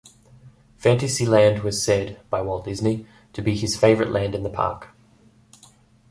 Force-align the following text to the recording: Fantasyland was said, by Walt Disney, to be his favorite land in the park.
Fantasyland 0.77 1.61
was 1.61 1.83
said, 1.83 2.19
by 2.31 2.41
Walt 2.41 2.65
Disney, 2.65 3.05
to 3.33 3.41
be 3.43 3.55
his 3.55 3.77
favorite 3.77 4.09
land 4.09 4.33
in 4.33 4.41
the 4.41 4.49
park. 4.49 4.87